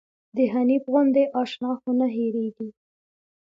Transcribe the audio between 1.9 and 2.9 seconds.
نه هيريږي